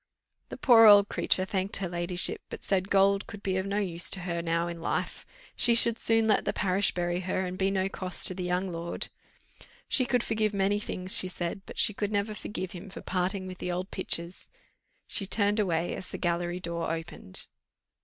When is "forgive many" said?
10.23-10.79